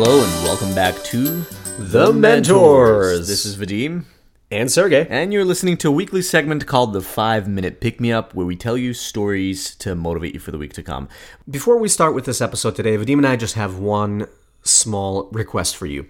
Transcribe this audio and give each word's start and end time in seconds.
Hello 0.00 0.22
and 0.22 0.44
welcome 0.44 0.72
back 0.76 0.94
to 1.06 1.44
The 1.76 2.12
Mentors. 2.12 3.26
This 3.26 3.44
is 3.44 3.56
Vadim, 3.56 4.04
and 4.48 4.70
Sergey. 4.70 5.08
and 5.10 5.32
you're 5.32 5.44
listening 5.44 5.76
to 5.78 5.88
a 5.88 5.90
weekly 5.90 6.22
segment 6.22 6.68
called 6.68 6.92
the 6.92 7.00
Five 7.00 7.48
Minute 7.48 7.80
Pick 7.80 8.00
Me 8.00 8.12
Up, 8.12 8.32
where 8.32 8.46
we 8.46 8.54
tell 8.54 8.78
you 8.78 8.94
stories 8.94 9.74
to 9.74 9.96
motivate 9.96 10.34
you 10.34 10.38
for 10.38 10.52
the 10.52 10.56
week 10.56 10.72
to 10.74 10.84
come. 10.84 11.08
Before 11.50 11.78
we 11.78 11.88
start 11.88 12.14
with 12.14 12.26
this 12.26 12.40
episode 12.40 12.76
today, 12.76 12.96
Vadim 12.96 13.14
and 13.14 13.26
I 13.26 13.34
just 13.34 13.56
have 13.56 13.80
one 13.80 14.28
small 14.62 15.28
request 15.32 15.76
for 15.76 15.86
you. 15.86 16.06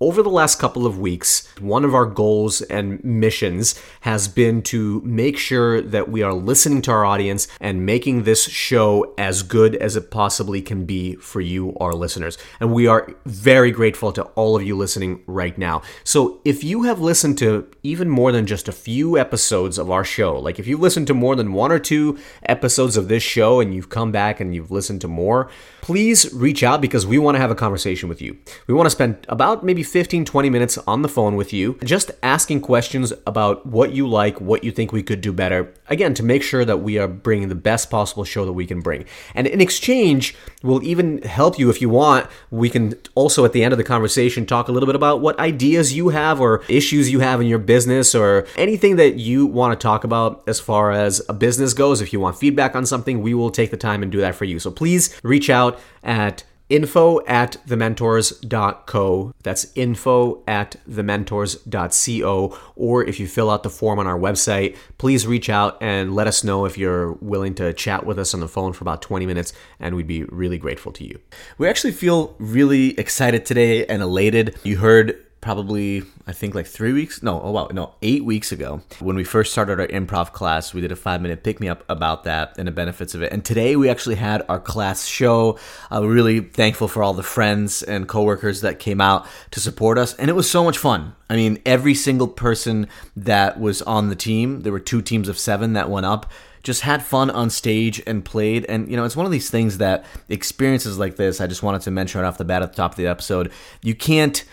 Over 0.00 0.22
the 0.22 0.30
last 0.30 0.60
couple 0.60 0.86
of 0.86 1.00
weeks, 1.00 1.52
one 1.58 1.84
of 1.84 1.92
our 1.92 2.06
goals 2.06 2.62
and 2.62 3.02
missions 3.02 3.74
has 4.02 4.28
been 4.28 4.62
to 4.62 5.00
make 5.04 5.36
sure 5.36 5.82
that 5.82 6.08
we 6.08 6.22
are 6.22 6.32
listening 6.32 6.82
to 6.82 6.92
our 6.92 7.04
audience 7.04 7.48
and 7.60 7.84
making 7.84 8.22
this 8.22 8.48
show 8.48 9.12
as 9.18 9.42
good 9.42 9.74
as 9.74 9.96
it 9.96 10.12
possibly 10.12 10.62
can 10.62 10.84
be 10.84 11.16
for 11.16 11.40
you, 11.40 11.76
our 11.80 11.94
listeners. 11.94 12.38
And 12.60 12.72
we 12.72 12.86
are 12.86 13.12
very 13.26 13.72
grateful 13.72 14.12
to 14.12 14.22
all 14.36 14.54
of 14.54 14.62
you 14.62 14.76
listening 14.76 15.24
right 15.26 15.58
now. 15.58 15.82
So 16.04 16.40
if 16.44 16.62
you 16.62 16.84
have 16.84 17.00
listened 17.00 17.36
to 17.38 17.68
even 17.82 18.08
more 18.08 18.30
than 18.30 18.46
just 18.46 18.68
a 18.68 18.72
few 18.72 19.18
episodes 19.18 19.78
of 19.78 19.90
our 19.90 20.04
show, 20.04 20.38
like 20.38 20.60
if 20.60 20.68
you've 20.68 20.78
listened 20.78 21.08
to 21.08 21.14
more 21.14 21.34
than 21.34 21.52
one 21.52 21.72
or 21.72 21.80
two 21.80 22.16
episodes 22.44 22.96
of 22.96 23.08
this 23.08 23.24
show 23.24 23.58
and 23.58 23.74
you've 23.74 23.88
come 23.88 24.12
back 24.12 24.38
and 24.38 24.54
you've 24.54 24.70
listened 24.70 25.00
to 25.00 25.08
more, 25.08 25.50
please 25.80 26.32
reach 26.32 26.62
out 26.62 26.80
because 26.80 27.04
we 27.04 27.18
want 27.18 27.34
to 27.34 27.40
have 27.40 27.50
a 27.50 27.56
conversation 27.56 28.08
with 28.08 28.22
you. 28.22 28.36
We 28.68 28.74
want 28.74 28.86
to 28.86 28.90
spend 28.90 29.26
about 29.28 29.64
maybe 29.64 29.82
15, 29.88 30.24
20 30.24 30.50
minutes 30.50 30.78
on 30.78 31.02
the 31.02 31.08
phone 31.08 31.36
with 31.36 31.52
you, 31.52 31.78
just 31.84 32.10
asking 32.22 32.60
questions 32.60 33.12
about 33.26 33.66
what 33.66 33.92
you 33.92 34.08
like, 34.08 34.40
what 34.40 34.64
you 34.64 34.70
think 34.70 34.92
we 34.92 35.02
could 35.02 35.20
do 35.20 35.32
better. 35.32 35.72
Again, 35.88 36.14
to 36.14 36.22
make 36.22 36.42
sure 36.42 36.64
that 36.64 36.78
we 36.78 36.98
are 36.98 37.08
bringing 37.08 37.48
the 37.48 37.54
best 37.54 37.90
possible 37.90 38.24
show 38.24 38.44
that 38.44 38.52
we 38.52 38.66
can 38.66 38.80
bring. 38.80 39.04
And 39.34 39.46
in 39.46 39.60
exchange, 39.60 40.34
we'll 40.62 40.82
even 40.82 41.22
help 41.22 41.58
you 41.58 41.70
if 41.70 41.80
you 41.80 41.88
want. 41.88 42.26
We 42.50 42.70
can 42.70 42.94
also, 43.14 43.44
at 43.44 43.52
the 43.52 43.64
end 43.64 43.72
of 43.72 43.78
the 43.78 43.84
conversation, 43.84 44.46
talk 44.46 44.68
a 44.68 44.72
little 44.72 44.86
bit 44.86 44.96
about 44.96 45.20
what 45.20 45.38
ideas 45.38 45.94
you 45.94 46.10
have 46.10 46.40
or 46.40 46.62
issues 46.68 47.10
you 47.10 47.20
have 47.20 47.40
in 47.40 47.46
your 47.46 47.58
business 47.58 48.14
or 48.14 48.46
anything 48.56 48.96
that 48.96 49.14
you 49.14 49.46
want 49.46 49.78
to 49.78 49.82
talk 49.82 50.04
about 50.04 50.42
as 50.46 50.60
far 50.60 50.92
as 50.92 51.22
a 51.28 51.32
business 51.32 51.74
goes. 51.74 52.00
If 52.00 52.12
you 52.12 52.20
want 52.20 52.36
feedback 52.36 52.76
on 52.76 52.84
something, 52.86 53.22
we 53.22 53.34
will 53.34 53.50
take 53.50 53.70
the 53.70 53.76
time 53.76 54.02
and 54.02 54.12
do 54.12 54.20
that 54.20 54.34
for 54.34 54.44
you. 54.44 54.58
So 54.58 54.70
please 54.70 55.18
reach 55.22 55.48
out 55.48 55.80
at 56.02 56.44
info 56.68 57.24
at 57.26 57.56
thementors.co. 57.66 59.32
That's 59.42 59.72
info 59.74 60.42
at 60.46 60.76
thementors.co. 60.88 62.58
Or 62.76 63.04
if 63.04 63.20
you 63.20 63.26
fill 63.26 63.50
out 63.50 63.62
the 63.62 63.70
form 63.70 63.98
on 63.98 64.06
our 64.06 64.18
website, 64.18 64.76
please 64.98 65.26
reach 65.26 65.48
out 65.48 65.78
and 65.82 66.14
let 66.14 66.26
us 66.26 66.44
know 66.44 66.64
if 66.64 66.76
you're 66.78 67.12
willing 67.12 67.54
to 67.56 67.72
chat 67.72 68.04
with 68.06 68.18
us 68.18 68.34
on 68.34 68.40
the 68.40 68.48
phone 68.48 68.72
for 68.72 68.84
about 68.84 69.02
20 69.02 69.26
minutes, 69.26 69.52
and 69.80 69.94
we'd 69.94 70.06
be 70.06 70.24
really 70.24 70.58
grateful 70.58 70.92
to 70.92 71.04
you. 71.04 71.18
We 71.56 71.68
actually 71.68 71.92
feel 71.92 72.34
really 72.38 72.98
excited 72.98 73.46
today 73.46 73.86
and 73.86 74.02
elated. 74.02 74.56
You 74.62 74.78
heard 74.78 75.24
probably 75.40 76.02
I 76.26 76.32
think 76.32 76.54
like 76.54 76.66
three 76.66 76.92
weeks 76.92 77.22
no 77.22 77.40
oh 77.40 77.52
wow 77.52 77.68
no 77.72 77.94
eight 78.02 78.24
weeks 78.24 78.50
ago 78.50 78.82
when 78.98 79.14
we 79.14 79.22
first 79.22 79.52
started 79.52 79.78
our 79.78 79.86
improv 79.86 80.32
class 80.32 80.74
we 80.74 80.80
did 80.80 80.90
a 80.90 80.96
five 80.96 81.22
minute 81.22 81.44
pick 81.44 81.60
me 81.60 81.68
up 81.68 81.84
about 81.88 82.24
that 82.24 82.56
and 82.58 82.66
the 82.66 82.72
benefits 82.72 83.14
of 83.14 83.22
it. 83.22 83.32
And 83.32 83.44
today 83.44 83.76
we 83.76 83.88
actually 83.88 84.16
had 84.16 84.42
our 84.48 84.58
class 84.58 85.06
show. 85.06 85.58
Uh, 85.90 86.00
we're 86.02 86.12
really 86.12 86.40
thankful 86.40 86.88
for 86.88 87.02
all 87.02 87.14
the 87.14 87.22
friends 87.22 87.82
and 87.82 88.08
coworkers 88.08 88.62
that 88.62 88.78
came 88.80 89.00
out 89.00 89.26
to 89.52 89.60
support 89.60 89.96
us 89.96 90.14
and 90.14 90.28
it 90.28 90.34
was 90.34 90.50
so 90.50 90.64
much 90.64 90.78
fun. 90.78 91.14
I 91.30 91.36
mean 91.36 91.62
every 91.64 91.94
single 91.94 92.28
person 92.28 92.88
that 93.16 93.60
was 93.60 93.80
on 93.82 94.08
the 94.08 94.16
team 94.16 94.62
there 94.62 94.72
were 94.72 94.80
two 94.80 95.02
teams 95.02 95.28
of 95.28 95.38
seven 95.38 95.74
that 95.74 95.88
went 95.88 96.06
up 96.06 96.30
just 96.62 96.82
had 96.82 97.02
fun 97.02 97.30
on 97.30 97.50
stage 97.50 98.02
and 98.06 98.24
played. 98.24 98.66
And, 98.66 98.90
you 98.90 98.96
know, 98.96 99.04
it's 99.04 99.16
one 99.16 99.24
of 99.24 99.32
these 99.32 99.48
things 99.48 99.78
that 99.78 100.04
experiences 100.28 100.98
like 100.98 101.16
this, 101.16 101.40
I 101.40 101.46
just 101.46 101.62
wanted 101.62 101.82
to 101.82 101.90
mention 101.90 102.20
right 102.20 102.26
off 102.26 102.36
the 102.36 102.44
bat 102.44 102.62
at 102.62 102.72
the 102.72 102.76
top 102.76 102.92
of 102.92 102.96
the 102.96 103.06
episode, 103.06 103.52
you 103.82 103.94
can't 103.94 104.44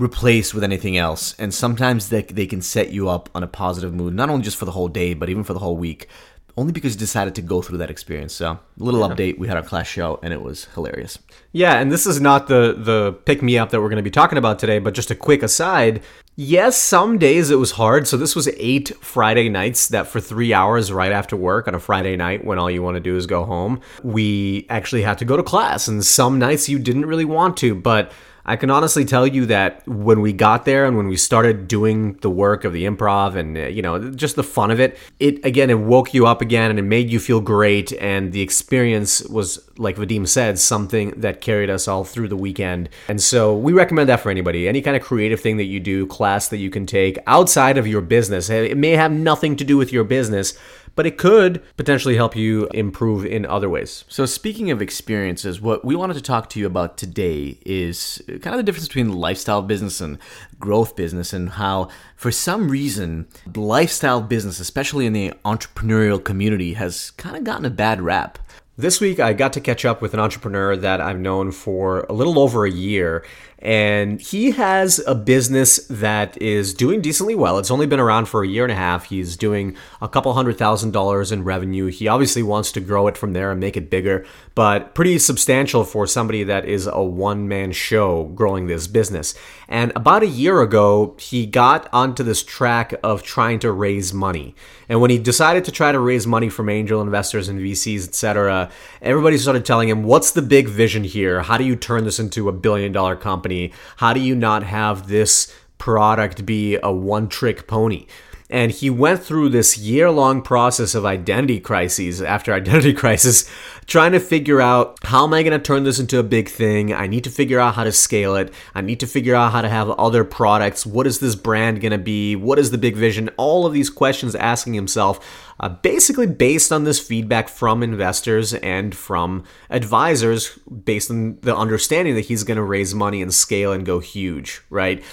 replace 0.00 0.54
with 0.54 0.64
anything 0.64 0.96
else. 0.96 1.34
And 1.38 1.52
sometimes 1.52 2.08
they, 2.08 2.22
they 2.22 2.46
can 2.46 2.62
set 2.62 2.90
you 2.90 3.08
up 3.08 3.28
on 3.34 3.42
a 3.42 3.46
positive 3.46 3.92
mood, 3.92 4.14
not 4.14 4.30
only 4.30 4.42
just 4.42 4.56
for 4.56 4.64
the 4.64 4.72
whole 4.72 4.88
day, 4.88 5.14
but 5.14 5.28
even 5.28 5.44
for 5.44 5.52
the 5.52 5.58
whole 5.58 5.76
week. 5.76 6.08
Only 6.56 6.72
because 6.72 6.94
you 6.94 6.98
decided 6.98 7.34
to 7.36 7.42
go 7.42 7.62
through 7.62 7.78
that 7.78 7.90
experience. 7.90 8.34
So, 8.34 8.50
a 8.50 8.60
little 8.76 9.08
update. 9.08 9.38
We 9.38 9.46
had 9.46 9.56
our 9.56 9.62
class 9.62 9.86
show, 9.86 10.18
and 10.22 10.32
it 10.32 10.42
was 10.42 10.64
hilarious. 10.74 11.18
Yeah, 11.52 11.78
and 11.78 11.92
this 11.92 12.06
is 12.06 12.20
not 12.20 12.48
the 12.48 12.74
the 12.76 13.12
pick 13.24 13.40
me 13.40 13.56
up 13.56 13.70
that 13.70 13.80
we're 13.80 13.88
going 13.88 13.96
to 13.98 14.02
be 14.02 14.10
talking 14.10 14.36
about 14.36 14.58
today, 14.58 14.80
but 14.80 14.92
just 14.92 15.12
a 15.12 15.14
quick 15.14 15.44
aside. 15.44 16.02
Yes, 16.36 16.76
some 16.76 17.18
days 17.18 17.50
it 17.50 17.56
was 17.56 17.72
hard. 17.72 18.08
So 18.08 18.16
this 18.16 18.34
was 18.34 18.48
eight 18.56 18.92
Friday 19.00 19.48
nights 19.48 19.88
that 19.88 20.06
for 20.06 20.20
three 20.20 20.52
hours 20.52 20.92
right 20.92 21.12
after 21.12 21.36
work 21.36 21.68
on 21.68 21.74
a 21.74 21.80
Friday 21.80 22.16
night 22.16 22.44
when 22.44 22.58
all 22.58 22.70
you 22.70 22.82
want 22.82 22.96
to 22.96 23.00
do 23.00 23.16
is 23.16 23.26
go 23.26 23.44
home, 23.44 23.80
we 24.02 24.66
actually 24.70 25.02
had 25.02 25.18
to 25.18 25.24
go 25.24 25.36
to 25.36 25.42
class. 25.42 25.86
And 25.86 26.04
some 26.04 26.38
nights 26.38 26.68
you 26.68 26.78
didn't 26.78 27.06
really 27.06 27.24
want 27.24 27.56
to, 27.58 27.74
but 27.74 28.10
I 28.44 28.56
can 28.56 28.70
honestly 28.70 29.04
tell 29.04 29.26
you 29.26 29.46
that 29.46 29.86
when 29.86 30.20
we 30.20 30.32
got 30.32 30.64
there 30.64 30.84
and 30.86 30.96
when 30.96 31.08
we 31.08 31.16
started 31.16 31.68
doing 31.68 32.14
the 32.14 32.30
work 32.30 32.64
of 32.64 32.72
the 32.72 32.84
improv 32.84 33.36
and 33.36 33.56
uh, 33.56 33.60
you 33.62 33.82
know 33.82 34.10
just 34.10 34.36
the 34.36 34.42
fun 34.42 34.70
of 34.70 34.80
it, 34.80 34.98
it 35.18 35.44
again 35.44 35.70
it 35.70 35.78
woke 35.78 36.14
you 36.14 36.26
up 36.26 36.40
again 36.40 36.70
and 36.70 36.78
it 36.78 36.82
made 36.82 37.10
you 37.10 37.20
feel 37.20 37.40
great 37.40 37.92
and 37.94 38.32
the 38.32 38.40
experience 38.40 39.22
was 39.24 39.68
like 39.78 39.96
Vadim 39.96 40.26
said 40.28 40.58
something 40.58 41.10
that 41.16 41.40
carried 41.40 41.70
us 41.70 41.88
all 41.88 42.04
through 42.04 42.28
the 42.28 42.36
weekend. 42.36 42.88
And 43.08 43.20
so 43.20 43.56
we 43.56 43.72
recommend 43.72 44.08
that 44.08 44.20
for 44.20 44.30
anybody. 44.30 44.68
Any 44.68 44.82
kind 44.82 44.96
of 44.96 45.02
creative 45.02 45.40
thing 45.40 45.56
that 45.56 45.64
you 45.64 45.80
do, 45.80 46.06
class 46.06 46.48
that 46.48 46.58
you 46.58 46.70
can 46.70 46.86
take 46.86 47.18
outside 47.26 47.78
of 47.78 47.86
your 47.86 48.00
business. 48.00 48.50
It 48.50 48.76
may 48.76 48.90
have 48.90 49.12
nothing 49.12 49.56
to 49.56 49.64
do 49.64 49.76
with 49.76 49.92
your 49.92 50.04
business, 50.04 50.56
but 50.94 51.06
it 51.06 51.18
could 51.18 51.62
potentially 51.76 52.16
help 52.16 52.36
you 52.36 52.68
improve 52.74 53.24
in 53.24 53.46
other 53.46 53.68
ways. 53.68 54.04
So, 54.08 54.26
speaking 54.26 54.70
of 54.70 54.82
experiences, 54.82 55.60
what 55.60 55.84
we 55.84 55.96
wanted 55.96 56.14
to 56.14 56.22
talk 56.22 56.48
to 56.50 56.60
you 56.60 56.66
about 56.66 56.96
today 56.96 57.58
is 57.64 58.22
kind 58.26 58.48
of 58.48 58.56
the 58.56 58.62
difference 58.62 58.88
between 58.88 59.12
lifestyle 59.12 59.62
business 59.62 60.00
and 60.00 60.18
growth 60.58 60.96
business, 60.96 61.32
and 61.32 61.50
how, 61.50 61.88
for 62.16 62.30
some 62.30 62.68
reason, 62.68 63.26
lifestyle 63.54 64.20
business, 64.20 64.60
especially 64.60 65.06
in 65.06 65.12
the 65.12 65.32
entrepreneurial 65.44 66.22
community, 66.22 66.74
has 66.74 67.10
kind 67.12 67.36
of 67.36 67.44
gotten 67.44 67.64
a 67.64 67.70
bad 67.70 68.00
rap. 68.00 68.38
This 68.80 68.98
week, 68.98 69.20
I 69.20 69.34
got 69.34 69.52
to 69.52 69.60
catch 69.60 69.84
up 69.84 70.00
with 70.00 70.14
an 70.14 70.20
entrepreneur 70.20 70.74
that 70.74 71.02
I've 71.02 71.18
known 71.18 71.52
for 71.52 72.06
a 72.08 72.14
little 72.14 72.38
over 72.38 72.64
a 72.64 72.70
year, 72.70 73.26
and 73.62 74.20
he 74.20 74.52
has 74.52 75.02
a 75.06 75.14
business 75.14 75.76
that 75.88 76.40
is 76.40 76.72
doing 76.72 77.02
decently 77.02 77.34
well. 77.34 77.58
It's 77.58 77.70
only 77.70 77.86
been 77.86 78.00
around 78.00 78.26
for 78.26 78.42
a 78.42 78.48
year 78.48 78.64
and 78.64 78.72
a 78.72 78.76
half. 78.76 79.04
He's 79.04 79.36
doing 79.36 79.76
a 80.00 80.08
couple 80.08 80.32
hundred 80.32 80.56
thousand 80.56 80.92
dollars 80.92 81.30
in 81.30 81.44
revenue. 81.44 81.86
He 81.86 82.08
obviously 82.08 82.42
wants 82.42 82.72
to 82.72 82.80
grow 82.80 83.06
it 83.06 83.18
from 83.18 83.34
there 83.34 83.50
and 83.50 83.60
make 83.60 83.76
it 83.76 83.90
bigger, 83.90 84.24
but 84.54 84.94
pretty 84.94 85.18
substantial 85.18 85.84
for 85.84 86.06
somebody 86.06 86.42
that 86.44 86.64
is 86.64 86.86
a 86.86 87.02
one 87.02 87.48
man 87.48 87.72
show 87.72 88.24
growing 88.34 88.66
this 88.66 88.86
business. 88.86 89.34
And 89.68 89.92
about 89.94 90.22
a 90.22 90.26
year 90.26 90.62
ago, 90.62 91.14
he 91.18 91.46
got 91.46 91.88
onto 91.92 92.24
this 92.24 92.42
track 92.42 92.94
of 93.02 93.22
trying 93.22 93.58
to 93.60 93.70
raise 93.70 94.12
money. 94.14 94.54
And 94.88 95.00
when 95.00 95.10
he 95.10 95.18
decided 95.18 95.64
to 95.66 95.70
try 95.70 95.92
to 95.92 96.00
raise 96.00 96.26
money 96.26 96.48
from 96.48 96.68
angel 96.68 97.00
investors 97.00 97.48
and 97.48 97.60
VCs, 97.60 98.08
etc., 98.08 98.70
everybody 99.00 99.38
started 99.38 99.64
telling 99.64 99.88
him, 99.88 100.02
"What's 100.02 100.32
the 100.32 100.42
big 100.42 100.66
vision 100.66 101.04
here? 101.04 101.42
How 101.42 101.56
do 101.56 101.64
you 101.64 101.76
turn 101.76 102.04
this 102.04 102.18
into 102.18 102.48
a 102.48 102.52
billion 102.52 102.90
dollar 102.90 103.14
company?" 103.14 103.49
How 103.96 104.12
do 104.12 104.20
you 104.20 104.34
not 104.34 104.62
have 104.62 105.08
this 105.08 105.54
product 105.78 106.46
be 106.46 106.78
a 106.82 106.92
one 106.92 107.28
trick 107.28 107.66
pony? 107.66 108.06
And 108.50 108.72
he 108.72 108.90
went 108.90 109.22
through 109.22 109.50
this 109.50 109.78
year 109.78 110.10
long 110.10 110.42
process 110.42 110.96
of 110.96 111.06
identity 111.06 111.60
crises 111.60 112.20
after 112.20 112.52
identity 112.52 112.92
crisis, 112.92 113.48
trying 113.86 114.12
to 114.12 114.20
figure 114.20 114.60
out 114.60 114.98
how 115.04 115.24
am 115.24 115.32
I 115.32 115.42
going 115.42 115.58
to 115.58 115.64
turn 115.64 115.84
this 115.84 116.00
into 116.00 116.18
a 116.18 116.24
big 116.24 116.48
thing? 116.48 116.92
I 116.92 117.06
need 117.06 117.24
to 117.24 117.30
figure 117.30 117.60
out 117.60 117.76
how 117.76 117.84
to 117.84 117.92
scale 117.92 118.34
it. 118.34 118.52
I 118.74 118.80
need 118.80 119.00
to 119.00 119.06
figure 119.06 119.36
out 119.36 119.52
how 119.52 119.62
to 119.62 119.68
have 119.68 119.88
other 119.90 120.24
products. 120.24 120.84
What 120.84 121.06
is 121.06 121.20
this 121.20 121.36
brand 121.36 121.80
going 121.80 121.92
to 121.92 121.98
be? 121.98 122.34
What 122.34 122.58
is 122.58 122.72
the 122.72 122.78
big 122.78 122.96
vision? 122.96 123.30
All 123.36 123.66
of 123.66 123.72
these 123.72 123.88
questions 123.88 124.34
asking 124.34 124.74
himself, 124.74 125.24
uh, 125.60 125.68
basically 125.68 126.26
based 126.26 126.72
on 126.72 126.84
this 126.84 126.98
feedback 126.98 127.48
from 127.48 127.82
investors 127.82 128.52
and 128.54 128.94
from 128.94 129.44
advisors, 129.70 130.58
based 130.84 131.10
on 131.10 131.38
the 131.42 131.56
understanding 131.56 132.16
that 132.16 132.22
he's 132.26 132.42
going 132.42 132.56
to 132.56 132.62
raise 132.62 132.94
money 132.94 133.22
and 133.22 133.32
scale 133.32 133.72
and 133.72 133.86
go 133.86 134.00
huge, 134.00 134.62
right? 134.70 135.04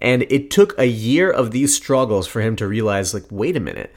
And 0.00 0.22
it 0.30 0.50
took 0.50 0.78
a 0.78 0.86
year 0.86 1.30
of 1.30 1.50
these 1.50 1.74
struggles 1.74 2.26
for 2.26 2.40
him 2.40 2.56
to 2.56 2.68
realize, 2.68 3.14
like, 3.14 3.26
wait 3.30 3.56
a 3.56 3.60
minute. 3.60 3.94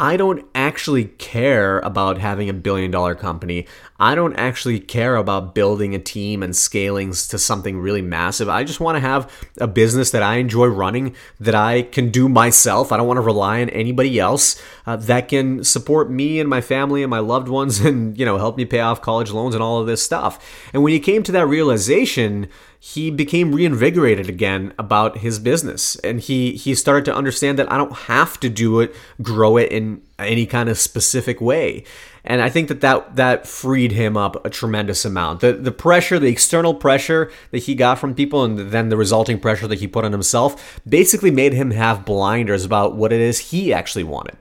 I 0.00 0.16
don't 0.16 0.46
actually 0.54 1.04
care 1.04 1.78
about 1.80 2.16
having 2.16 2.48
a 2.48 2.54
billion 2.54 2.90
dollar 2.90 3.14
company. 3.14 3.66
I 3.98 4.14
don't 4.14 4.34
actually 4.34 4.80
care 4.80 5.14
about 5.16 5.54
building 5.54 5.94
a 5.94 5.98
team 5.98 6.42
and 6.42 6.56
scaling 6.56 7.10
to 7.12 7.38
something 7.38 7.78
really 7.78 8.00
massive. 8.00 8.48
I 8.48 8.64
just 8.64 8.80
want 8.80 8.96
to 8.96 9.00
have 9.00 9.30
a 9.58 9.66
business 9.66 10.10
that 10.12 10.22
I 10.22 10.36
enjoy 10.36 10.68
running, 10.68 11.14
that 11.38 11.54
I 11.54 11.82
can 11.82 12.08
do 12.08 12.30
myself. 12.30 12.92
I 12.92 12.96
don't 12.96 13.06
want 13.06 13.18
to 13.18 13.22
rely 13.22 13.60
on 13.60 13.68
anybody 13.68 14.18
else 14.18 14.58
uh, 14.86 14.96
that 14.96 15.28
can 15.28 15.62
support 15.64 16.10
me 16.10 16.40
and 16.40 16.48
my 16.48 16.62
family 16.62 17.02
and 17.02 17.10
my 17.10 17.18
loved 17.18 17.48
ones 17.48 17.78
and, 17.84 18.18
you 18.18 18.24
know, 18.24 18.38
help 18.38 18.56
me 18.56 18.64
pay 18.64 18.80
off 18.80 19.02
college 19.02 19.30
loans 19.32 19.54
and 19.54 19.62
all 19.62 19.82
of 19.82 19.86
this 19.86 20.02
stuff. 20.02 20.42
And 20.72 20.82
when 20.82 20.94
he 20.94 21.00
came 21.00 21.22
to 21.24 21.32
that 21.32 21.46
realization, 21.46 22.48
he 22.82 23.10
became 23.10 23.54
reinvigorated 23.54 24.28
again 24.28 24.72
about 24.78 25.18
his 25.18 25.38
business 25.38 25.96
and 25.96 26.20
he 26.20 26.52
he 26.52 26.74
started 26.74 27.04
to 27.04 27.14
understand 27.14 27.58
that 27.58 27.70
I 27.70 27.76
don't 27.76 27.92
have 27.92 28.40
to 28.40 28.48
do 28.48 28.80
it 28.80 28.96
grow 29.20 29.58
it 29.58 29.70
in 29.70 30.02
any 30.18 30.46
kind 30.46 30.68
of 30.68 30.78
specific 30.78 31.40
way 31.40 31.84
and 32.24 32.42
I 32.42 32.50
think 32.50 32.68
that 32.68 32.80
that, 32.82 33.16
that 33.16 33.46
freed 33.46 33.92
him 33.92 34.16
up 34.16 34.44
a 34.44 34.50
tremendous 34.50 35.04
amount. 35.04 35.40
The 35.40 35.52
the 35.52 35.72
pressure, 35.72 36.18
the 36.18 36.28
external 36.28 36.74
pressure 36.74 37.30
that 37.50 37.58
he 37.58 37.74
got 37.74 37.98
from 37.98 38.14
people, 38.14 38.44
and 38.44 38.58
then 38.58 38.88
the 38.88 38.96
resulting 38.96 39.40
pressure 39.40 39.66
that 39.66 39.78
he 39.78 39.86
put 39.86 40.04
on 40.04 40.12
himself, 40.12 40.80
basically 40.88 41.30
made 41.30 41.52
him 41.52 41.70
have 41.70 42.04
blinders 42.04 42.64
about 42.64 42.94
what 42.94 43.12
it 43.12 43.20
is 43.20 43.50
he 43.50 43.72
actually 43.72 44.04
wanted. 44.04 44.36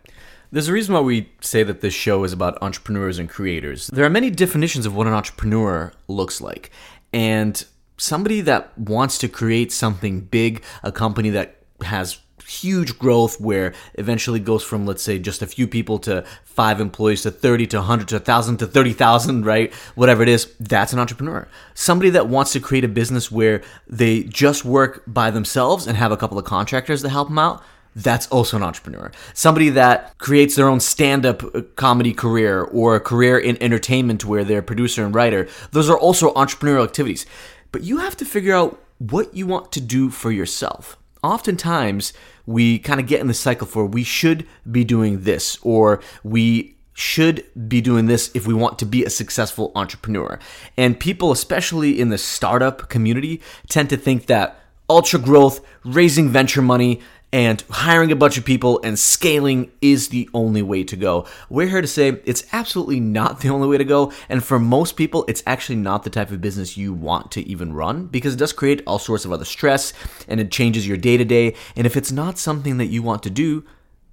There's 0.51 0.67
a 0.67 0.73
reason 0.73 0.95
why 0.95 1.01
we 1.01 1.29
say 1.41 1.63
that 1.63 1.81
this 1.81 1.93
show 1.93 2.23
is 2.23 2.33
about 2.33 2.61
entrepreneurs 2.61 3.19
and 3.19 3.29
creators. 3.29 3.87
There 3.87 4.05
are 4.05 4.09
many 4.09 4.31
definitions 4.31 4.85
of 4.85 4.95
what 4.95 5.07
an 5.07 5.13
entrepreneur 5.13 5.93
looks 6.07 6.41
like. 6.41 6.71
And 7.13 7.63
somebody 7.99 8.41
that 8.41 8.75
wants 8.77 9.17
to 9.19 9.27
create 9.27 9.71
something 9.71 10.21
big, 10.21 10.63
a 10.83 10.91
company 10.91 11.29
that 11.31 11.57
has 11.81 12.19
huge 12.45 12.97
growth 12.97 13.39
where 13.39 13.73
eventually 13.93 14.39
goes 14.39 14.63
from 14.63 14.83
let's 14.83 15.03
say 15.03 15.19
just 15.19 15.43
a 15.43 15.45
few 15.45 15.67
people 15.67 15.99
to 15.99 16.25
five 16.43 16.81
employees 16.81 17.21
to 17.21 17.29
30 17.29 17.67
to 17.67 17.77
100 17.77 18.07
to 18.07 18.15
1000 18.15 18.57
to 18.57 18.65
30,000 18.65 19.45
right 19.45 19.71
whatever 19.93 20.23
it 20.23 20.29
is 20.29 20.51
that's 20.59 20.91
an 20.91 20.97
entrepreneur 20.97 21.47
somebody 21.75 22.09
that 22.09 22.27
wants 22.27 22.51
to 22.51 22.59
create 22.59 22.83
a 22.83 22.87
business 22.87 23.31
where 23.31 23.61
they 23.87 24.23
just 24.23 24.65
work 24.65 25.03
by 25.05 25.29
themselves 25.29 25.85
and 25.85 25.95
have 25.95 26.11
a 26.11 26.17
couple 26.17 26.39
of 26.39 26.45
contractors 26.45 27.03
to 27.03 27.09
help 27.09 27.27
them 27.27 27.37
out 27.37 27.61
that's 27.95 28.27
also 28.27 28.55
an 28.55 28.63
entrepreneur. 28.63 29.11
Somebody 29.33 29.69
that 29.69 30.17
creates 30.19 30.55
their 30.55 30.69
own 30.69 30.79
stand 30.79 31.25
up 31.25 31.43
uh, 31.43 31.61
comedy 31.75 32.13
career 32.13 32.61
or 32.61 32.95
a 32.95 32.99
career 32.99 33.37
in 33.37 33.61
entertainment 33.61 34.23
where 34.23 34.43
they're 34.43 34.61
producer 34.61 35.03
and 35.03 35.13
writer, 35.13 35.47
those 35.71 35.89
are 35.89 35.97
also 35.97 36.33
entrepreneurial 36.33 36.83
activities. 36.83 37.25
But 37.71 37.83
you 37.83 37.97
have 37.97 38.17
to 38.17 38.25
figure 38.25 38.55
out 38.55 38.81
what 38.97 39.35
you 39.35 39.47
want 39.47 39.71
to 39.73 39.81
do 39.81 40.09
for 40.09 40.31
yourself. 40.31 40.97
Oftentimes, 41.23 42.13
we 42.45 42.79
kind 42.79 42.99
of 42.99 43.07
get 43.07 43.21
in 43.21 43.27
the 43.27 43.33
cycle 43.33 43.67
for 43.67 43.85
we 43.85 44.03
should 44.03 44.47
be 44.69 44.83
doing 44.83 45.23
this 45.23 45.59
or 45.61 46.01
we 46.23 46.75
should 46.93 47.45
be 47.67 47.79
doing 47.79 48.07
this 48.07 48.29
if 48.33 48.45
we 48.45 48.53
want 48.53 48.77
to 48.79 48.85
be 48.85 49.05
a 49.05 49.09
successful 49.09 49.71
entrepreneur. 49.75 50.39
And 50.75 50.99
people, 50.99 51.31
especially 51.31 51.99
in 51.99 52.09
the 52.09 52.17
startup 52.17 52.89
community, 52.89 53.41
tend 53.69 53.89
to 53.89 53.97
think 53.97 54.25
that 54.25 54.59
ultra 54.89 55.19
growth, 55.19 55.61
raising 55.85 56.29
venture 56.29 56.61
money, 56.61 56.99
and 57.31 57.63
hiring 57.69 58.11
a 58.11 58.15
bunch 58.15 58.37
of 58.37 58.45
people 58.45 58.79
and 58.83 58.97
scaling 58.97 59.71
is 59.81 60.09
the 60.09 60.27
only 60.33 60.61
way 60.61 60.83
to 60.83 60.95
go. 60.95 61.27
We're 61.49 61.67
here 61.67 61.81
to 61.81 61.87
say 61.87 62.19
it's 62.25 62.45
absolutely 62.51 62.99
not 62.99 63.41
the 63.41 63.49
only 63.49 63.67
way 63.67 63.77
to 63.77 63.83
go. 63.83 64.11
And 64.29 64.43
for 64.43 64.57
most 64.59 64.95
people, 64.95 65.25
it's 65.27 65.43
actually 65.45 65.75
not 65.75 66.03
the 66.03 66.09
type 66.09 66.31
of 66.31 66.41
business 66.41 66.77
you 66.77 66.91
want 66.91 67.31
to 67.31 67.47
even 67.47 67.73
run 67.73 68.07
because 68.07 68.33
it 68.33 68.37
does 68.37 68.53
create 68.53 68.81
all 68.87 68.99
sorts 68.99 69.25
of 69.25 69.31
other 69.31 69.45
stress 69.45 69.93
and 70.27 70.39
it 70.39 70.51
changes 70.51 70.87
your 70.87 70.97
day 70.97 71.17
to 71.17 71.25
day. 71.25 71.55
And 71.75 71.85
if 71.85 71.95
it's 71.95 72.11
not 72.11 72.39
something 72.39 72.77
that 72.77 72.87
you 72.87 73.03
want 73.03 73.21
to 73.23 73.29
do, 73.29 73.63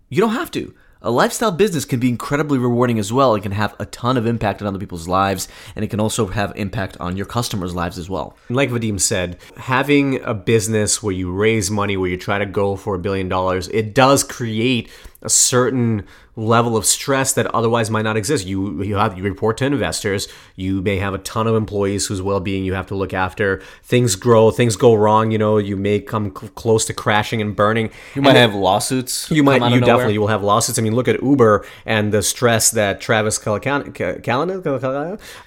you 0.08 0.20
don't 0.20 0.34
have 0.34 0.50
to. 0.52 0.74
A 1.06 1.10
lifestyle 1.10 1.52
business 1.52 1.84
can 1.84 2.00
be 2.00 2.08
incredibly 2.08 2.58
rewarding 2.58 2.98
as 2.98 3.12
well. 3.12 3.36
It 3.36 3.44
can 3.44 3.52
have 3.52 3.76
a 3.78 3.86
ton 3.86 4.16
of 4.16 4.26
impact 4.26 4.60
on 4.60 4.66
other 4.66 4.80
people's 4.80 5.06
lives, 5.06 5.46
and 5.76 5.84
it 5.84 5.88
can 5.88 6.00
also 6.00 6.26
have 6.26 6.52
impact 6.56 6.96
on 6.98 7.16
your 7.16 7.26
customers' 7.26 7.76
lives 7.76 7.96
as 7.96 8.10
well. 8.10 8.36
Like 8.50 8.70
Vadim 8.70 8.98
said, 8.98 9.38
having 9.56 10.20
a 10.24 10.34
business 10.34 11.04
where 11.04 11.14
you 11.14 11.30
raise 11.30 11.70
money, 11.70 11.96
where 11.96 12.10
you 12.10 12.16
try 12.16 12.38
to 12.38 12.44
go 12.44 12.74
for 12.74 12.96
a 12.96 12.98
billion 12.98 13.28
dollars, 13.28 13.68
it 13.68 13.94
does 13.94 14.24
create 14.24 14.90
a 15.22 15.30
certain 15.30 16.06
level 16.36 16.76
of 16.76 16.84
stress 16.84 17.32
that 17.32 17.46
otherwise 17.54 17.90
might 17.90 18.02
not 18.02 18.16
exist. 18.16 18.46
You 18.46 18.82
you 18.82 18.96
have 18.96 19.16
you 19.16 19.24
report 19.24 19.56
to 19.58 19.64
investors. 19.64 20.28
You 20.54 20.82
may 20.82 20.98
have 20.98 21.14
a 21.14 21.18
ton 21.18 21.46
of 21.46 21.54
employees 21.54 22.06
whose 22.06 22.20
well-being 22.20 22.64
you 22.64 22.74
have 22.74 22.86
to 22.88 22.94
look 22.94 23.14
after. 23.14 23.62
Things 23.82 24.16
grow, 24.16 24.50
things 24.50 24.76
go 24.76 24.94
wrong. 24.94 25.30
You 25.30 25.38
know, 25.38 25.56
you 25.56 25.76
may 25.76 26.00
come 26.00 26.34
cl- 26.36 26.52
close 26.52 26.84
to 26.86 26.94
crashing 26.94 27.40
and 27.40 27.56
burning. 27.56 27.90
You 28.14 28.22
might 28.22 28.36
have 28.36 28.54
lawsuits. 28.54 29.30
You 29.30 29.42
might, 29.42 29.72
you 29.72 29.80
definitely 29.80 30.14
you 30.14 30.20
will 30.20 30.28
have 30.28 30.42
lawsuits. 30.42 30.78
I 30.78 30.82
mean, 30.82 30.94
look 30.94 31.08
at 31.08 31.22
Uber 31.22 31.66
and 31.86 32.12
the 32.12 32.22
stress 32.22 32.70
that 32.72 33.00
Travis 33.00 33.38
Kalanick 33.38 34.20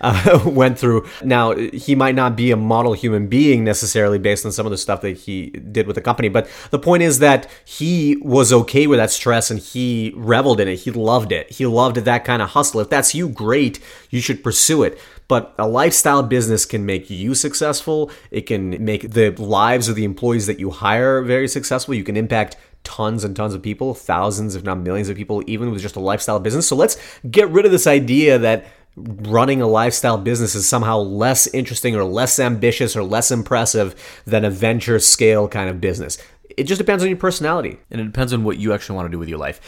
uh, 0.01 0.49
went 0.49 0.79
through. 0.79 1.07
Now, 1.23 1.55
he 1.55 1.93
might 1.93 2.15
not 2.15 2.35
be 2.35 2.51
a 2.51 2.57
model 2.57 2.93
human 2.93 3.27
being 3.27 3.63
necessarily 3.63 4.17
based 4.17 4.45
on 4.45 4.51
some 4.51 4.65
of 4.65 4.71
the 4.71 4.77
stuff 4.77 5.01
that 5.01 5.17
he 5.17 5.47
did 5.49 5.85
with 5.85 5.95
the 5.95 6.01
company, 6.01 6.29
but 6.29 6.49
the 6.71 6.79
point 6.79 7.03
is 7.03 7.19
that 7.19 7.49
he 7.63 8.17
was 8.21 8.51
okay 8.51 8.87
with 8.87 8.97
that 8.97 9.11
stress 9.11 9.51
and 9.51 9.58
he 9.59 10.13
reveled 10.15 10.59
in 10.59 10.67
it. 10.67 10.77
He 10.77 10.91
loved 10.91 11.31
it. 11.31 11.51
He 11.51 11.65
loved 11.65 11.97
that 11.97 12.25
kind 12.25 12.41
of 12.41 12.49
hustle. 12.49 12.79
If 12.79 12.89
that's 12.89 13.13
you, 13.13 13.29
great. 13.29 13.79
You 14.09 14.21
should 14.21 14.43
pursue 14.43 14.83
it. 14.83 14.99
But 15.27 15.53
a 15.59 15.67
lifestyle 15.67 16.23
business 16.23 16.65
can 16.65 16.85
make 16.85 17.09
you 17.09 17.35
successful. 17.35 18.11
It 18.31 18.41
can 18.41 18.83
make 18.83 19.11
the 19.11 19.29
lives 19.31 19.87
of 19.87 19.95
the 19.95 20.03
employees 20.03 20.47
that 20.47 20.59
you 20.59 20.71
hire 20.71 21.21
very 21.21 21.47
successful. 21.47 21.93
You 21.93 22.03
can 22.03 22.17
impact 22.17 22.57
tons 22.83 23.23
and 23.23 23.35
tons 23.35 23.53
of 23.53 23.61
people, 23.61 23.93
thousands, 23.93 24.55
if 24.55 24.63
not 24.63 24.79
millions 24.79 25.09
of 25.09 25.17
people, 25.17 25.43
even 25.45 25.71
with 25.71 25.81
just 25.81 25.95
a 25.95 25.99
lifestyle 25.99 26.39
business. 26.39 26.67
So 26.67 26.75
let's 26.75 26.97
get 27.29 27.49
rid 27.49 27.65
of 27.65 27.71
this 27.71 27.85
idea 27.85 28.39
that 28.39 28.65
running 28.95 29.61
a 29.61 29.67
lifestyle 29.67 30.17
business 30.17 30.55
is 30.55 30.67
somehow 30.67 30.97
less 30.97 31.47
interesting 31.47 31.95
or 31.95 32.03
less 32.03 32.39
ambitious 32.39 32.95
or 32.95 33.03
less 33.03 33.31
impressive 33.31 33.95
than 34.25 34.43
a 34.43 34.49
venture 34.49 34.99
scale 34.99 35.47
kind 35.47 35.69
of 35.69 35.79
business 35.79 36.17
it 36.59 36.67
just 36.67 36.77
depends 36.77 37.01
on 37.01 37.09
your 37.09 37.17
personality. 37.17 37.79
And 37.89 38.01
it 38.01 38.03
depends 38.03 38.33
on 38.33 38.43
what 38.43 38.57
you 38.57 38.73
actually 38.73 38.97
want 38.97 39.05
to 39.05 39.11
do 39.11 39.17
with 39.17 39.29
your 39.29 39.37
life. 39.37 39.61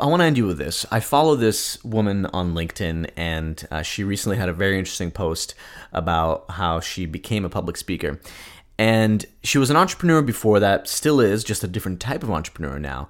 I 0.00 0.06
want 0.06 0.20
to 0.20 0.24
end 0.24 0.38
you 0.38 0.46
with 0.46 0.58
this. 0.58 0.86
I 0.90 1.00
follow 1.00 1.34
this 1.34 1.82
woman 1.82 2.26
on 2.26 2.54
LinkedIn, 2.54 3.10
and 3.16 3.66
uh, 3.72 3.82
she 3.82 4.04
recently 4.04 4.36
had 4.36 4.48
a 4.48 4.52
very 4.52 4.78
interesting 4.78 5.10
post 5.10 5.56
about 5.92 6.44
how 6.50 6.78
she 6.78 7.06
became 7.06 7.44
a 7.44 7.48
public 7.48 7.76
speaker. 7.76 8.20
And 8.78 9.26
she 9.42 9.58
was 9.58 9.68
an 9.68 9.76
entrepreneur 9.76 10.22
before 10.22 10.60
that, 10.60 10.86
still 10.86 11.20
is, 11.20 11.42
just 11.42 11.64
a 11.64 11.68
different 11.68 11.98
type 11.98 12.22
of 12.22 12.30
entrepreneur 12.30 12.78
now. 12.78 13.08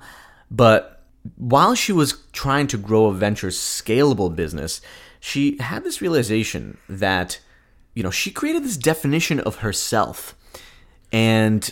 But 0.50 1.04
while 1.36 1.74
she 1.74 1.92
was 1.92 2.22
trying 2.32 2.66
to 2.68 2.78
grow 2.78 3.06
a 3.06 3.12
venture 3.12 3.48
scalable 3.48 4.34
business, 4.34 4.80
she 5.20 5.58
had 5.58 5.84
this 5.84 6.00
realization 6.00 6.78
that, 6.88 7.40
you 7.92 8.02
know, 8.02 8.10
she 8.10 8.30
created 8.30 8.64
this 8.64 8.78
definition 8.78 9.38
of 9.40 9.56
herself. 9.56 10.34
And 11.12 11.70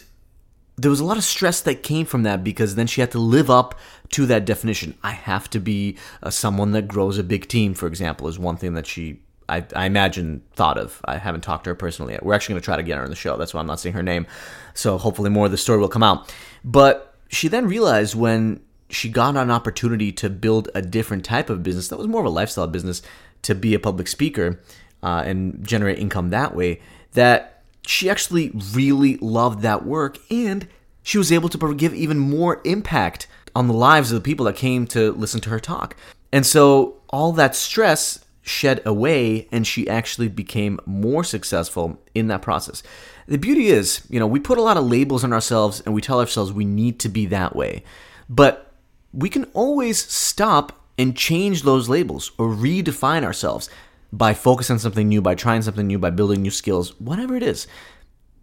there 0.77 0.91
was 0.91 1.01
a 1.01 1.05
lot 1.05 1.17
of 1.17 1.25
stress 1.25 1.61
that 1.63 1.83
came 1.83 2.05
from 2.05 2.23
that 2.25 2.45
because 2.45 2.75
then 2.75 2.87
she 2.87 3.01
had 3.01 3.11
to 3.13 3.19
live 3.19 3.51
up 3.51 3.79
to 4.11 4.27
that 4.27 4.45
definition. 4.45 4.97
I 5.03 5.13
have 5.13 5.49
to 5.51 5.59
be 5.59 5.97
uh, 6.23 6.31
someone 6.31 6.73
that 6.73 6.87
grows 6.87 7.19
a 7.19 7.25
big 7.25 7.49
team, 7.49 7.75
for 7.75 7.87
example, 7.87 8.29
is 8.29 8.39
one 8.39 8.57
thing 8.57 8.75
that 8.75 8.87
she, 8.87 9.21
I, 9.49 9.65
I 9.75 9.87
imagine, 9.87 10.43
thought 10.53 10.77
of. 10.77 11.01
I 11.05 11.17
haven't 11.17 11.41
talked 11.41 11.65
to 11.65 11.71
her 11.71 11.75
personally 11.75 12.13
yet. 12.13 12.25
We're 12.25 12.35
actually 12.35 12.55
going 12.55 12.63
to 12.63 12.65
try 12.67 12.77
to 12.77 12.83
get 12.83 12.99
her 12.99 13.05
on 13.05 13.11
the 13.11 13.17
show. 13.17 13.37
That's 13.37 13.55
why 13.55 13.61
I'm 13.61 13.67
not 13.67 13.81
saying 13.81 13.95
her 13.95 14.03
name. 14.03 14.27
So 14.75 14.99
hopefully 14.99 15.31
more 15.31 15.47
of 15.47 15.51
the 15.51 15.59
story 15.59 15.79
will 15.79 15.89
come 15.89 16.03
out. 16.03 16.33
But 16.63 17.15
she 17.29 17.49
then 17.49 17.67
realized 17.67 18.15
when 18.15 18.61
she 18.91 19.09
got 19.09 19.37
an 19.37 19.51
opportunity 19.51 20.13
to 20.13 20.31
build 20.31 20.69
a 20.75 20.83
different 20.83 21.25
type 21.25 21.49
of 21.51 21.63
business 21.63 21.89
that 21.89 21.99
was 21.99 22.07
more 22.07 22.21
of 22.21 22.27
a 22.27 22.31
lifestyle 22.31 22.67
business 22.67 23.03
to 23.43 23.55
be 23.55 23.75
a 23.75 23.81
public 23.81 24.09
speaker 24.09 24.61
uh, 25.03 25.23
and 25.25 25.67
generate 25.67 25.99
income 25.99 26.31
that 26.31 26.55
way 26.55 26.81
that 27.13 27.63
she 27.87 28.11
actually 28.11 28.51
really 28.73 29.17
loved 29.19 29.63
that 29.63 29.85
work 29.87 30.19
and 30.31 30.69
she 31.07 31.19
was 31.19 31.31
able 31.31 31.49
to 31.49 31.75
give 31.75 31.95
even 31.95 32.19
more 32.19 32.61
impact 32.65 33.29
on 33.55 33.69
the 33.69 33.73
lives 33.73 34.11
of 34.11 34.17
the 34.17 34.25
people 34.25 34.45
that 34.45 34.57
came 34.57 34.89
to 34.89 35.13
listen 35.13 35.41
to 35.41 35.51
her 35.51 35.61
talk. 35.61 35.95
And 36.33 36.45
so 36.45 37.01
all 37.09 37.31
that 37.35 37.55
stress 37.55 38.25
shed 38.43 38.83
away 38.85 39.47
and 39.53 39.65
she 39.65 39.89
actually 39.89 40.27
became 40.27 40.81
more 40.85 41.23
successful 41.23 42.03
in 42.13 42.27
that 42.27 42.43
process. 42.43 42.83
The 43.29 43.39
beauty 43.39 43.69
is, 43.69 44.05
you 44.11 44.19
know, 44.19 44.27
we 44.27 44.41
put 44.41 44.59
a 44.59 44.63
lot 44.63 44.77
of 44.77 44.85
labels 44.85 45.23
on 45.23 45.33
ourselves 45.33 45.81
and 45.81 45.95
we 45.95 46.03
tell 46.03 46.19
ourselves 46.19 46.53
we 46.53 46.65
need 46.65 46.99
to 46.99 47.09
be 47.09 47.25
that 47.27 47.55
way. 47.55 47.85
But 48.29 48.75
we 49.13 49.29
can 49.29 49.45
always 49.55 50.05
stop 50.05 50.73
and 50.99 51.17
change 51.17 51.63
those 51.63 51.89
labels 51.89 52.33
or 52.37 52.49
redefine 52.49 53.23
ourselves 53.23 53.71
by 54.13 54.35
focusing 54.35 54.75
on 54.75 54.81
something 54.81 55.09
new, 55.09 55.23
by 55.23 55.37
trying 55.37 55.63
something 55.63 55.87
new, 55.87 56.01
by 56.01 56.11
building 56.11 56.43
new 56.43 56.51
skills, 56.51 56.99
whatever 57.01 57.37
it 57.37 57.45
is. 57.45 57.69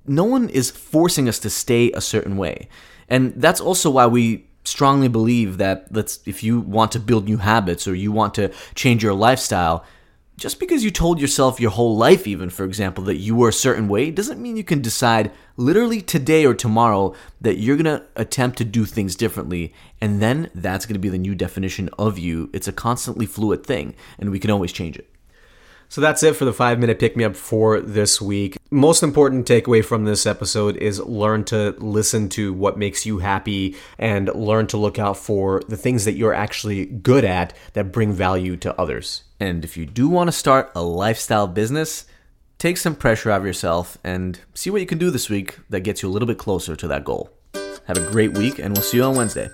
No 0.06 0.24
one 0.24 0.50
is 0.50 0.72
forcing 0.72 1.30
us 1.30 1.40
to 1.40 1.50
stay 1.50 1.92
a 1.92 2.02
certain 2.02 2.38
way. 2.38 2.68
And 3.08 3.34
that's 3.36 3.62
also 3.62 3.90
why 3.90 4.08
we 4.08 4.48
strongly 4.66 5.08
believe 5.08 5.58
that 5.58 5.88
let's 5.92 6.20
if 6.26 6.44
you 6.44 6.60
want 6.60 6.92
to 6.94 7.00
build 7.00 7.26
new 7.26 7.38
habits 7.38 7.88
or 7.88 7.96
you 7.96 8.12
want 8.12 8.34
to 8.36 8.52
change 8.76 9.04
your 9.04 9.14
lifestyle, 9.14 9.86
just 10.38 10.60
because 10.60 10.84
you 10.84 10.92
told 10.92 11.22
yourself 11.22 11.60
your 11.60 11.72
whole 11.72 11.96
life 11.96 12.26
even 12.28 12.50
for 12.50 12.66
example 12.66 13.04
that 13.04 13.18
you 13.18 13.36
were 13.36 13.50
a 13.50 13.54
certain 13.54 13.88
way 13.88 14.10
doesn't 14.10 14.42
mean 14.42 14.58
you 14.58 14.64
can 14.64 14.82
decide 14.82 15.32
literally 15.58 16.02
today 16.02 16.46
or 16.46 16.56
tomorrow 16.56 17.14
that 17.40 17.58
you're 17.58 17.78
going 17.78 17.86
to 17.86 18.04
attempt 18.16 18.58
to 18.58 18.66
do 18.66 18.86
things 18.86 19.16
differently 19.16 19.74
and 20.02 20.22
then 20.22 20.50
that's 20.56 20.86
going 20.86 20.96
to 20.96 21.00
be 21.00 21.10
the 21.10 21.18
new 21.18 21.36
definition 21.36 21.90
of 22.00 22.18
you. 22.18 22.50
It's 22.52 22.68
a 22.68 22.74
constantly 22.74 23.26
fluid 23.26 23.66
thing 23.66 23.96
and 24.18 24.32
we 24.32 24.40
can 24.40 24.50
always 24.50 24.72
change 24.72 24.98
it. 24.98 25.13
So 25.94 26.02
that's 26.02 26.24
it 26.24 26.36
for 26.36 26.46
the 26.46 26.54
five 26.54 26.80
minute 26.80 26.98
pick 26.98 27.16
me 27.16 27.24
up 27.24 27.36
for 27.36 27.80
this 27.80 28.20
week. 28.20 28.58
Most 28.72 29.04
important 29.04 29.48
takeaway 29.48 29.86
from 29.86 30.06
this 30.06 30.26
episode 30.26 30.76
is 30.78 31.00
learn 31.00 31.44
to 31.44 31.76
listen 31.78 32.30
to 32.30 32.52
what 32.52 32.80
makes 32.80 33.06
you 33.06 33.20
happy 33.20 33.76
and 34.00 34.34
learn 34.34 34.66
to 34.70 34.78
look 34.78 34.98
out 34.98 35.18
for 35.18 35.62
the 35.68 35.78
things 35.78 36.06
that 36.06 36.14
you're 36.14 36.34
actually 36.34 36.88
good 36.88 37.24
at 37.24 37.56
that 37.74 37.92
bring 37.92 38.12
value 38.12 38.58
to 38.58 38.76
others. 38.82 39.26
And 39.40 39.64
if 39.64 39.78
you 39.78 39.86
do 39.86 40.10
want 40.10 40.30
to 40.30 40.32
start 40.32 40.72
a 40.74 40.82
lifestyle 40.82 41.46
business, 41.46 42.06
take 42.58 42.78
some 42.78 42.96
pressure 42.96 43.30
out 43.30 43.42
of 43.42 43.46
yourself 43.46 44.00
and 44.04 44.40
see 44.56 44.72
what 44.72 44.82
you 44.82 44.88
can 44.88 44.98
do 44.98 45.12
this 45.12 45.30
week 45.30 45.60
that 45.70 45.82
gets 45.82 46.02
you 46.02 46.10
a 46.10 46.12
little 46.12 46.28
bit 46.28 46.40
closer 46.40 46.76
to 46.76 46.88
that 46.88 47.06
goal. 47.06 47.30
Have 47.86 47.98
a 47.98 48.10
great 48.10 48.36
week, 48.36 48.58
and 48.58 48.76
we'll 48.76 48.82
see 48.82 48.98
you 48.98 49.04
on 49.04 49.16
Wednesday. 49.16 49.52